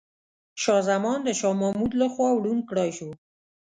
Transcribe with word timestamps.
شاه 0.61 0.81
زمان 0.89 1.19
د 1.23 1.29
شاه 1.39 1.55
محمود 1.61 1.91
لخوا 2.01 2.29
ړوند 2.43 2.61
کړاي 2.69 2.89
سو. 2.97 3.09